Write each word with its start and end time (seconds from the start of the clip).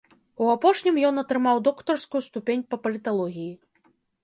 У 0.45 0.45
апошнім 0.53 0.97
ён 1.09 1.21
атрымаў 1.23 1.61
доктарскую 1.67 2.23
ступень 2.29 2.67
па 2.73 2.83
паліталогіі. 2.87 3.53